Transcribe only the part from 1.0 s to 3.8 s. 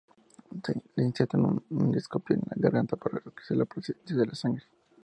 insertan un endoscopio en la garganta para localizar la